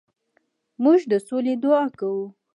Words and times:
موږ 0.83 0.99
د 1.11 1.13
سولې 1.27 1.53
دعا 1.63 1.85
کوو. 1.99 2.23